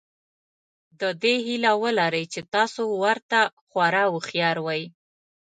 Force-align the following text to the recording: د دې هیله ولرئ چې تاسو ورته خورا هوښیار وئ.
د 0.99 1.01
دې 1.21 1.35
هیله 1.45 1.71
ولرئ 1.83 2.25
چې 2.33 2.41
تاسو 2.53 2.81
ورته 3.03 3.39
خورا 3.69 4.03
هوښیار 4.13 4.57
وئ. 4.65 4.83